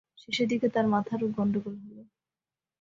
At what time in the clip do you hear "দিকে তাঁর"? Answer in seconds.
0.51-0.85